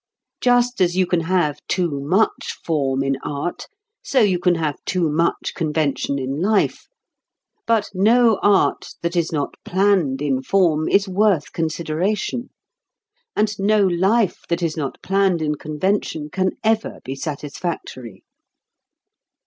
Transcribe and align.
Just 0.41 0.81
as 0.81 0.97
you 0.97 1.05
can 1.05 1.19
have 1.19 1.59
too 1.67 1.91
much 2.01 2.57
form 2.65 3.03
in 3.03 3.17
art, 3.23 3.67
so 4.03 4.19
you 4.19 4.39
can 4.39 4.55
have 4.55 4.77
too 4.83 5.11
much 5.11 5.53
convention 5.55 6.17
in 6.17 6.41
life. 6.41 6.87
But 7.67 7.91
no 7.93 8.39
art 8.41 8.95
that 9.03 9.15
is 9.15 9.31
not 9.31 9.53
planned 9.63 10.19
in 10.19 10.41
form 10.41 10.89
is 10.89 11.07
worth 11.07 11.53
consideration, 11.53 12.49
and 13.35 13.53
no 13.59 13.85
life 13.85 14.39
that 14.49 14.63
is 14.63 14.75
not 14.75 14.97
planned 15.03 15.39
in 15.39 15.53
convention 15.53 16.31
can 16.31 16.53
ever 16.63 16.97
be 17.03 17.13
satisfactory. 17.13 18.23